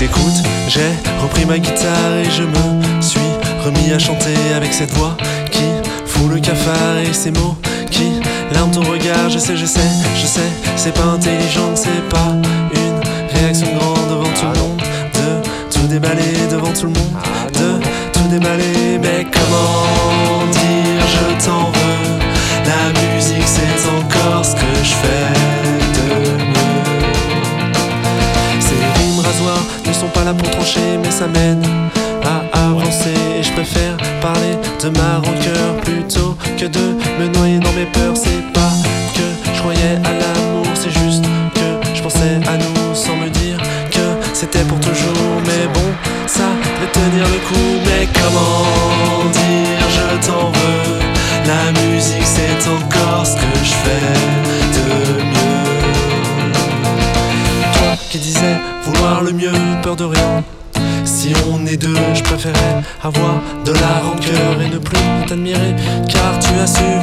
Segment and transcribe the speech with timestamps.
[0.00, 0.92] écoute, j'ai
[1.22, 3.20] repris ma guitare et je me suis
[3.64, 5.16] remis à chanter avec cette voix
[5.50, 5.64] qui
[6.06, 7.56] fout le cafard et ces mots
[7.90, 8.20] qui
[8.52, 9.30] larment ton regard.
[9.30, 12.34] Je sais, je sais, je sais, c'est pas intelligent, c'est pas
[12.74, 14.82] une réaction grande devant tout le monde,
[15.14, 17.16] de tout déballer devant tout le monde,
[17.54, 18.98] de tout déballer.
[19.00, 20.05] Mais comment
[30.34, 31.62] pour trancher, mais ça mène
[32.24, 33.14] à avancer.
[33.38, 38.16] Et je préfère parler de ma rancœur plutôt que de me noyer dans mes peurs.
[38.16, 38.72] C'est pas
[39.14, 39.22] que
[39.54, 43.58] je croyais à l'amour, c'est juste que je pensais à nous sans me dire
[43.90, 45.40] que c'était pour toujours.
[45.44, 45.88] Mais bon,
[46.26, 47.80] ça devait tenir le coup.
[47.84, 48.75] Mais comment
[59.22, 59.52] le mieux,
[59.82, 60.44] peur de rien.
[61.04, 65.74] Si on est deux, je préférais avoir de la rancœur et ne plus t'admirer,
[66.08, 66.95] car tu as su.